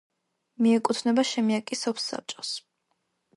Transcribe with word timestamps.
მიეკუთვნება 0.65 1.25
შემიაკის 1.33 1.85
სოფსაბჭოს. 1.89 2.55